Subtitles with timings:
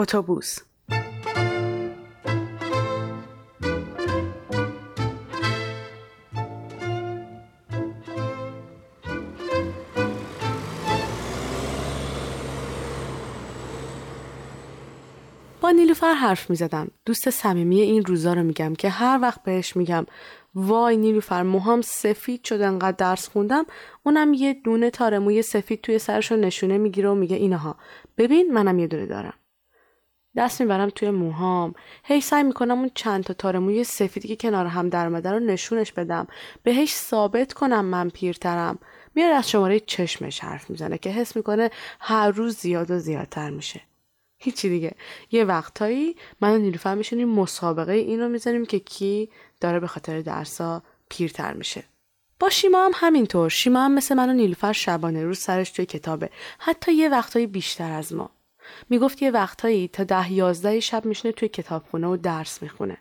[0.00, 0.58] اتوبوس.
[15.60, 16.90] با نیلوفر حرف می زدم.
[17.06, 20.06] دوست صمیمی این روزا رو میگم که هر وقت بهش میگم
[20.54, 23.66] وای نیلوفر موهام سفید شد انقدر درس خوندم.
[24.02, 27.76] اونم یه دونه تاره موی سفید توی سرش رو نشونه می‌گیره و میگه اینها.
[28.18, 29.34] ببین منم یه دونه دارم.
[30.36, 31.74] دست می‌برم توی موهام.
[32.04, 35.92] هی سعی می‌کنم اون چند تا تار موی سفیدی که کنار هم در رو نشونش
[35.92, 36.26] بدم.
[36.62, 38.78] بهش ثابت کنم من پیرترم.
[39.14, 43.80] میاد از شماره چشمش حرف می‌زنه که حس می‌کنه هر روز زیاد و زیادتر میشه.
[44.38, 44.92] هیچی دیگه.
[45.30, 50.20] یه وقتایی من و نیلوفر میشونیم مسابقه این رو می‌زنیم که کی داره به خاطر
[50.20, 51.84] درسا پیرتر میشه.
[52.40, 53.48] با شیما هم همینطور.
[53.48, 56.30] شیما هم مثل من و نیلوفر شبانه روز سرش توی کتابه.
[56.58, 58.30] حتی یه وقتایی بیشتر از ما.
[58.88, 62.96] می‌گفت یه وقتایی تا ده یازده شب میشینه توی کتابخونه و درس می‌خونه.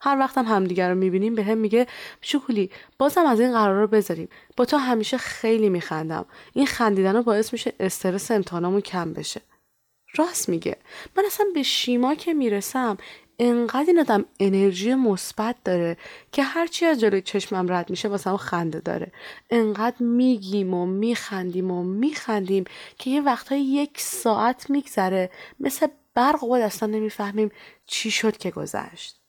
[0.00, 1.86] هر وقتم هم همدیگر رو می‌بینیم به هم میگه
[2.20, 4.28] شکولی بازم از این قرار رو بذاریم.
[4.56, 6.24] با تو همیشه خیلی میخندم.
[6.52, 9.40] این خندیدن رو باعث میشه استرس امتحانامون کم بشه.
[10.16, 10.76] راست میگه.
[11.16, 12.96] من اصلا به شیما که می‌رسم
[13.38, 15.96] انقدر این آدم انرژی مثبت داره
[16.32, 19.12] که هرچی از جلوی چشمم رد میشه واسه خنده داره.
[19.50, 22.64] انقدر میگیم و میخندیم و میخندیم
[22.98, 27.50] که یه وقتهای یک ساعت میگذره مثل برق و اصلا نمی‌فهمیم
[27.86, 29.21] چی شد که گذشت.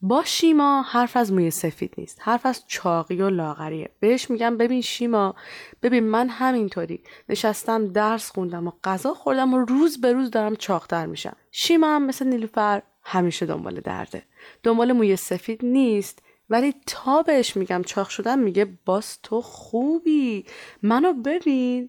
[0.00, 2.18] با شیما حرف از موی سفید نیست.
[2.20, 3.90] حرف از چاقی و لاغریه.
[4.00, 5.34] بهش میگم ببین شیما
[5.82, 11.06] ببین من همینطوری نشستم درس خوندم و غذا خوردم و روز به روز دارم چاقتر
[11.06, 11.36] میشم.
[11.50, 14.22] شیما هم مثل نیلوفر همیشه دنبال درده.
[14.62, 20.46] دنبال موی سفید نیست ولی تا بهش میگم چاق شدم میگه باز تو خوبی.
[20.82, 21.88] منو ببین.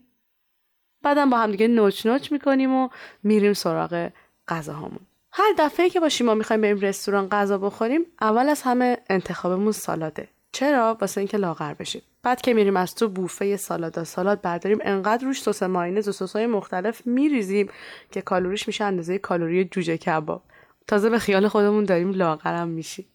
[1.01, 2.89] بعدم با هم دیگه نوچ نوچ می‌کنیم و
[3.23, 4.09] میریم سراغ
[4.47, 5.08] غذاهامون.
[5.31, 10.29] هر دفعه که با شیما می‌خوایم بریم رستوران غذا بخوریم اول از همه انتخابمون سالاده.
[10.51, 12.01] چرا؟ واسه اینکه لاغر بشیم.
[12.23, 16.47] بعد که میریم از تو بوفه سالاد سالاد برداریم انقدر روش سس ماینز و سسهای
[16.47, 17.69] مختلف میریزیم
[18.11, 20.43] که کالوریش میشه اندازه کالری جوجه کباب.
[20.87, 23.05] تازه به خیال خودمون داریم لاغرم میشیم.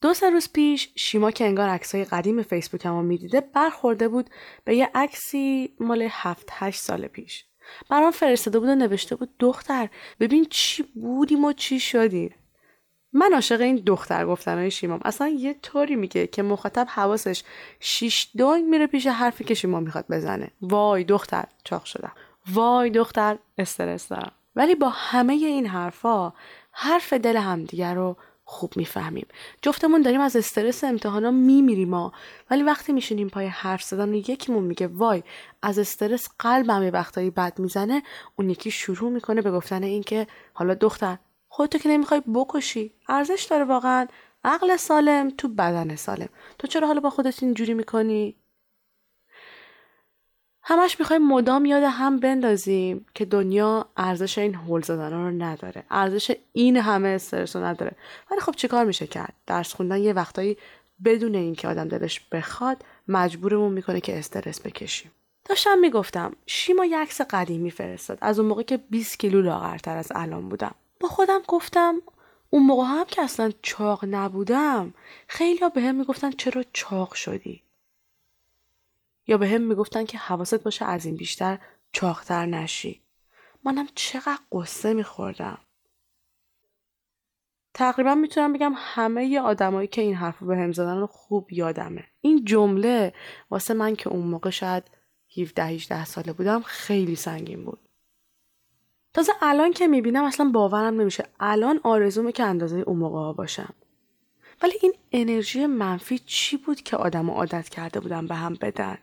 [0.00, 4.30] دو سه روز پیش شیما که انگار عکسای قدیم فیسبوکمو می‌دیده برخورده بود
[4.64, 7.44] به یه عکسی مال هفت هشت سال پیش.
[7.90, 9.88] برام فرستاده بود و نوشته بود دختر
[10.20, 12.34] ببین چی بودیم و چی شدیم.
[13.12, 15.00] من عاشق این دختر گفتنهای شیمام.
[15.04, 17.42] اصلا یه طوری میگه که مخاطب حواسش
[17.80, 20.50] شیش دنگ میره پیش حرفی که شیما می‌خواد بزنه.
[20.60, 22.12] وای دختر چاق شدم.
[22.52, 24.32] وای دختر استرس دارم.
[24.56, 26.32] ولی با همه این حرفا
[26.72, 29.26] حرف دل همدیگه رو خوب می‌فهمیم.
[29.62, 32.12] جفتمون داریم از استرس امتحانا میمیریم ما
[32.50, 35.22] ولی وقتی میشینیم پای حرف زدن و یکیمون میگه وای
[35.62, 38.02] از استرس قلبم یه وقتایی بد می‌زنه.
[38.36, 41.18] اون یکی شروع می‌کنه به گفتن اینکه حالا دختر
[41.48, 44.06] خودتو که نمی‌خوای بکشی ارزش داره واقعا.
[44.44, 46.28] عقل سالم تو بدن سالم.
[46.58, 48.36] تو چرا حالا با خودت اینجوری می‌کنی؟
[50.66, 55.84] همش می‌خوایم مدام یاد هم بندازیم که دنیا ارزش این هول زدن رو نداره.
[55.90, 57.92] ارزش این همه استرس رو نداره.
[58.30, 60.56] ولی خب چیکار میشه کرد؟ درس خوندن یه وقتایی
[61.04, 65.10] بدون اینکه آدم دلش بخواد مجبورمون می‌کنه که استرس بکشیم.
[65.44, 70.12] داشتم می‌گفتم شیما یه عکس قدیمی فرستاد از اون موقع که 20 کیلو لاغرتر از
[70.14, 70.74] الان بودم.
[71.00, 71.94] با خودم گفتم
[72.50, 74.94] اون موقع هم که اصلا چاق نبودم
[75.28, 77.62] خیلی ها به هم می‌گفتن چرا چاق شدی؟
[79.26, 81.58] یا به هم می‌گفتن که حواست باشه از این بیشتر
[81.92, 83.02] چاختر نشی.
[83.64, 85.58] منم چقدر قصه میخوردم.
[87.74, 92.04] تقریبا می‌تونم بگم همه آدمایی که این حرف رو به هم زدن رو خوب یادمه.
[92.20, 93.12] این جمله
[93.50, 94.90] واسه من که اون موقع شاید
[95.36, 97.88] 17 18 ساله بودم خیلی سنگین بود.
[99.14, 101.24] تازه الان که می‌بینم اصلا باورم نمیشه.
[101.40, 103.74] الان آرزومه که اندازه اون موقع باشم.
[104.62, 108.98] ولی این انرژی منفی چی بود که آدم عادت کرده بودن به هم بدن؟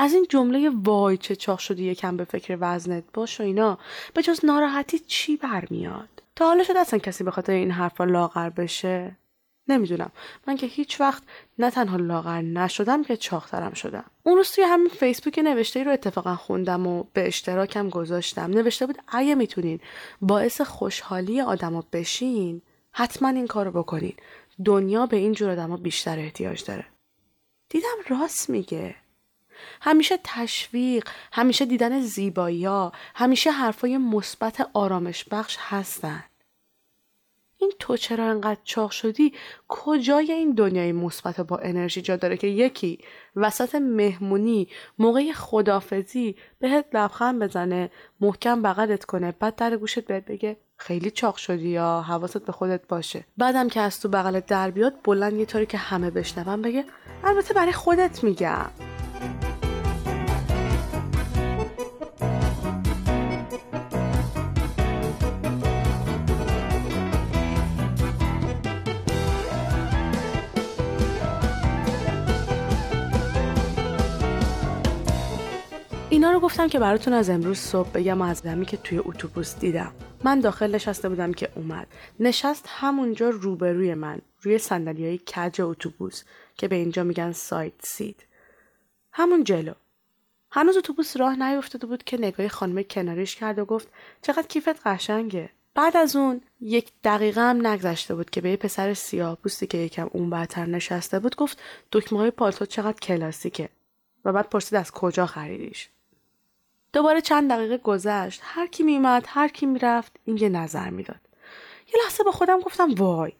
[0.00, 3.78] از این جمله وای چه چاق شدی یکم به فکر وزنت باش و اینا.
[4.14, 8.50] به جز ناراحتی چی برمیاد؟ تا حالا شده اصلا کسی به خاطر این حرفا لاغر
[8.50, 9.16] بشه؟
[9.68, 10.10] نمی‌دونم.
[10.46, 11.22] من که هیچ وقت
[11.58, 14.04] نه تنها لاغر نشدم که چاخترم شدم.
[14.22, 18.50] اون روز توی همین فیسبوک نوشته ای رو اتفاقا خوندم و به اشتراکم گذاشتم.
[18.50, 19.80] نوشته بود اگه می‌تونین
[20.20, 22.62] باعث خوشحالی آدما بشین
[22.92, 24.14] حتما این کارو بکنین.
[24.64, 26.86] دنیا به این جور آدما بیشتر احتیاج داره.
[27.68, 28.94] دیدم راست میگه.
[29.80, 36.24] همیشه تشویق همیشه دیدن زیبایی ها همیشه حرفای مثبت آرامش بخش هستن.
[37.60, 39.32] این تو چرا انقدر چاق شدی؟
[39.68, 42.98] کجای این دنیای مثبت با انرژی جا داره که یکی
[43.36, 44.68] وسط مهمونی
[44.98, 47.90] موقع خدافزی بهت لبخند بزنه
[48.20, 52.86] محکم بغلت کنه بعد در گوشت بهت بگه خیلی چاق شدی یا حواست به خودت
[52.88, 53.24] باشه.
[53.36, 56.84] بعدم که از تو بغلت در بیاد بلند یه طوری که همه بشنون بگه.
[57.24, 58.70] البته برای خودت میگم.
[76.18, 79.92] اینا رو گفتم که براتون از امروز صبح بگم از دمی که توی اتوبوس دیدم.
[80.24, 81.86] من داخل نشسته بودم که اومد.
[82.20, 86.22] نشست همونجا روبروی من روی صندلی های کج اتوبوس
[86.54, 88.26] که به اینجا میگن سایت سید.
[89.12, 89.72] همون جلو.
[90.50, 93.88] هنوز اتوبوس راه نیفتاده بود که نگاه خانم کناریش کرد و گفت
[94.22, 95.50] چقدر کیفت قشنگه.
[95.74, 99.78] بعد از اون یک دقیقه هم نگذشته بود که به یه پسر سیاه پوستی که
[99.78, 101.62] یکم اون برتر نشسته بود گفت
[101.92, 103.68] دکمه های پالتو چقدر کلاسیکه.
[104.24, 105.88] و بعد پرسید از کجا خریدیش.
[106.92, 108.40] دوباره چند دقیقه گذشت.
[108.44, 111.20] هر کی میومد هر کی می‌رفت این یه نظر می‌داد.
[111.86, 113.32] یه لحظه با خودم گفتم وای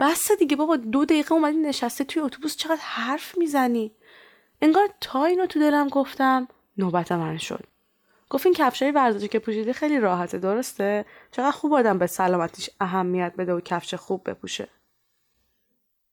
[0.00, 3.92] بس دیگه بابا دو دقیقه اومدی نشسته توی اتوبوس چقدر حرف می‌زنی؟
[4.62, 6.48] انگار تا اینو تو دلم گفتم
[6.78, 7.64] نوبت من شد.
[8.30, 13.32] گفت این کفشای ورزشی که پوشیدی خیلی راحته درسته؟ چقدر خوب آدم به سلامتیش اهمیت
[13.38, 14.68] بده و کفش خوب بپوشه.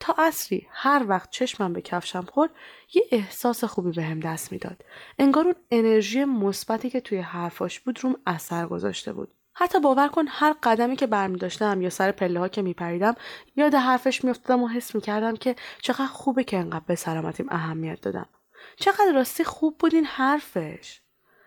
[0.01, 2.51] تا اصری هر وقت چشمم به کفشم خورد
[2.93, 4.85] یه احساس خوبی بهم به دست می‌داد.
[5.19, 9.33] انگار اون انرژی مثبتی که توی حرفاش بود روم اثر گذاشته بود.
[9.53, 13.15] حتی باور کن هر قدمی که برمی داشتم یا سر پله ها که میپریدم
[13.55, 18.29] یاد حرفش میافتادم و حس می‌کردم که چقدر خوبه که انقدر به سلامتیم اهمیت دادم.
[18.75, 21.01] چقدر راستی خوب بود این حرفش.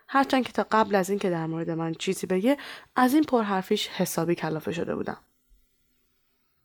[0.08, 2.56] هرچند که تا قبل از اینکه در مورد من چیزی بگه
[2.96, 5.18] از این پرحرفیش حسابی کلافه شده بودم.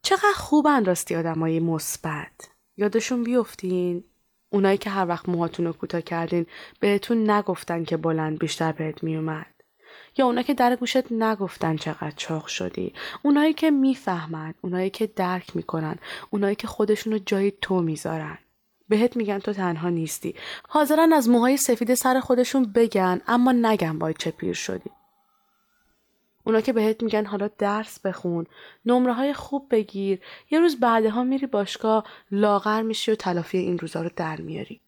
[0.01, 2.49] چقدر خوبن راستی آدمای مثبت.
[2.77, 4.03] یادشون بیفتین؟
[4.49, 6.45] اونایی که هر وقت موهاتون رو کوتاه کردین
[6.79, 9.45] بهتون نگفتن که بلند بیشتر بهت میومد.
[10.17, 12.93] یا اونایی که در گوشت نگفتن چقدر چاق شدی.
[13.23, 15.95] اونایی که می‌فهمن اونایی که درک می‌کنن
[16.29, 18.37] اونایی که خودشون رو جای تو می‌ذارن.
[18.89, 20.35] بهت میگن تو تنها نیستی.
[20.67, 24.89] حاضرن از موهای سفید سر خودشون بگن اما نگن باید چه پیر شدی.
[26.49, 28.45] اونا که بهت میگن حالا درس بخون
[28.85, 34.01] نمره های خوب بگیر یه روز بعدها میری باشگاه لاغر میشی و تلافی این روزا
[34.01, 34.81] رو در میاری.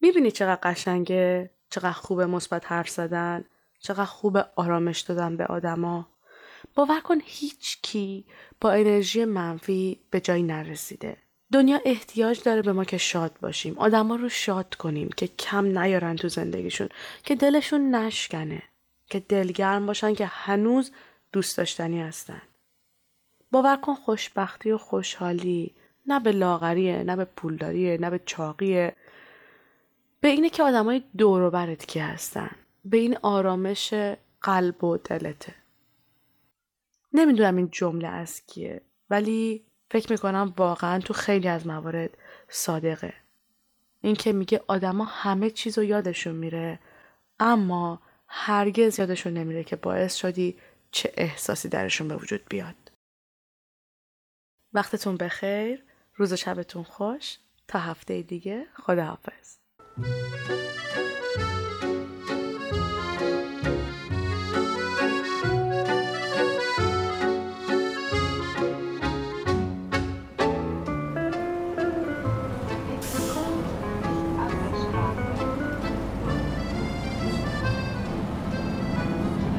[0.00, 3.44] می‌بینی چقدر قشنگه چقدر خوب مثبت حرف زدن
[3.80, 6.08] چقدر خوب آرامش دادن به آدما.
[6.74, 8.24] باور کن هیچ کی
[8.60, 11.16] با انرژی منفی به جایی نرسیده.
[11.52, 13.78] دنیا احتیاج داره به ما که شاد باشیم.
[13.78, 16.88] آدما رو شاد کنیم که کم نیارن تو زندگیشون
[17.24, 18.62] که دلشون نشکنه.
[19.08, 20.92] که دلگرم باشن که هنوز
[21.32, 22.42] دوست داشتنی هستن.
[23.50, 25.74] باور کن خوشبختی و خوشحالی
[26.06, 28.96] نه به لاغریه نه به پولداریه نه به چاقیه.
[30.20, 32.50] به اینه که آدمای دور و برت کی هستن.
[32.84, 33.94] به این آرامش
[34.42, 35.54] قلب و دلته.
[37.12, 42.10] نمی‌دونم این جمله از کیه ولی فکر می‌کنم واقعا تو خیلی از موارد
[42.48, 43.14] صادقه.
[44.00, 46.78] این که میگه آدما همه چیز رو یادشون میره
[47.40, 50.58] اما هرگز یادشون نمیره که باعث شدی
[50.90, 52.92] چه احساسی درشون به وجود بیاد.
[54.72, 55.82] وقتتون بخیر،
[56.14, 57.38] روز و شبتون خوش،
[57.68, 59.56] تا هفته دیگه خداحافظ.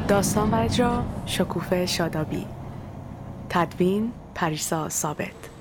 [0.09, 2.45] داستان و اجرا شکوفه شادابی.
[3.49, 5.58] تدوین پریسا ثابت.